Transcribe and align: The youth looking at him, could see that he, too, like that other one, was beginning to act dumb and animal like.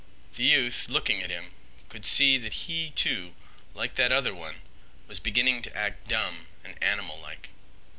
The 0.35 0.45
youth 0.45 0.89
looking 0.89 1.21
at 1.21 1.29
him, 1.29 1.51
could 1.87 2.05
see 2.05 2.35
that 2.39 2.53
he, 2.65 2.89
too, 2.89 3.35
like 3.75 3.93
that 3.97 4.11
other 4.11 4.33
one, 4.33 4.63
was 5.05 5.19
beginning 5.19 5.61
to 5.61 5.77
act 5.77 6.07
dumb 6.07 6.47
and 6.63 6.75
animal 6.81 7.19
like. 7.19 7.49